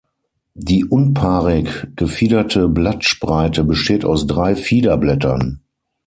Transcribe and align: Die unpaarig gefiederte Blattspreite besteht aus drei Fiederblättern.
Die 0.55 0.83
unpaarig 0.83 1.91
gefiederte 1.95 2.67
Blattspreite 2.67 3.63
besteht 3.63 4.03
aus 4.03 4.25
drei 4.25 4.55
Fiederblättern. 4.55 5.61